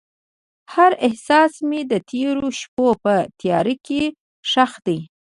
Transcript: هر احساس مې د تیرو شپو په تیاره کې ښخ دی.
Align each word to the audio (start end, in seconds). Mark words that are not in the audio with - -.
هر 0.73 0.91
احساس 1.07 1.53
مې 1.69 1.81
د 1.91 1.93
تیرو 2.09 2.47
شپو 2.59 2.87
په 3.03 3.13
تیاره 3.39 3.75
کې 3.85 4.01
ښخ 4.51 4.71
دی. 4.85 4.99